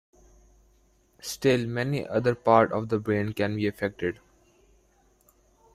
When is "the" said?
2.89-2.97